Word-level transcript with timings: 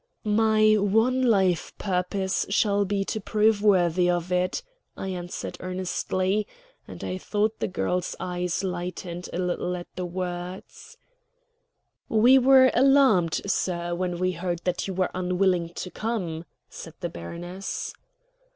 "My 0.25 0.73
one 0.79 1.21
life 1.21 1.77
purpose 1.77 2.47
shall 2.49 2.85
be 2.85 3.05
to 3.05 3.21
prove 3.21 3.61
worthy 3.61 4.09
of 4.09 4.31
it," 4.31 4.63
I 4.97 5.09
answered 5.09 5.57
earnestly; 5.59 6.47
and 6.87 7.03
I 7.03 7.19
thought 7.19 7.59
the 7.59 7.67
girl's 7.67 8.15
eyes 8.19 8.63
lightened 8.63 9.29
a 9.31 9.37
little 9.37 9.75
at 9.75 9.95
the 9.95 10.07
words. 10.07 10.97
"We 12.09 12.39
were 12.39 12.71
alarmed, 12.73 13.41
sir, 13.45 13.93
when 13.93 14.17
we 14.17 14.31
heard 14.31 14.61
that 14.63 14.87
you 14.87 14.95
were 14.95 15.11
unwilling 15.13 15.69
to 15.75 15.91
come," 15.91 16.45
said 16.67 16.95
the 17.01 17.09
baroness. 17.09 17.93